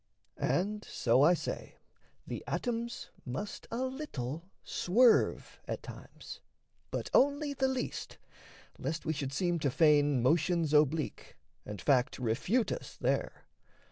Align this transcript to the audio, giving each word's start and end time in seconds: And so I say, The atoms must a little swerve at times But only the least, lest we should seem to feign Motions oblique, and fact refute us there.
And 0.39 0.83
so 0.83 1.21
I 1.21 1.35
say, 1.35 1.75
The 2.25 2.43
atoms 2.47 3.11
must 3.23 3.67
a 3.69 3.83
little 3.83 4.49
swerve 4.63 5.59
at 5.67 5.83
times 5.83 6.41
But 6.89 7.11
only 7.13 7.53
the 7.53 7.67
least, 7.67 8.17
lest 8.79 9.05
we 9.05 9.13
should 9.13 9.31
seem 9.31 9.59
to 9.59 9.69
feign 9.69 10.23
Motions 10.23 10.73
oblique, 10.73 11.37
and 11.67 11.79
fact 11.79 12.17
refute 12.17 12.71
us 12.71 12.97
there. 12.99 13.45